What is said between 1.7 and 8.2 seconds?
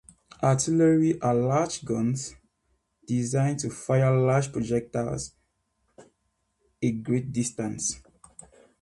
guns designed to fire large projectiles a great distance.